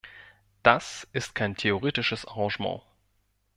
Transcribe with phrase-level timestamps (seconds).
[0.63, 2.81] Das ist kein theoretisches Arrangement.